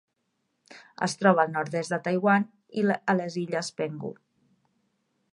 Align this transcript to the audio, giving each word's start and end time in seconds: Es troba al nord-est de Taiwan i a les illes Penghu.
Es 1.07 1.13
troba 1.17 1.43
al 1.43 1.51
nord-est 1.57 1.93
de 1.93 1.99
Taiwan 2.07 2.47
i 2.83 2.85
a 3.13 3.15
les 3.19 3.37
illes 3.43 3.69
Penghu. 3.83 4.11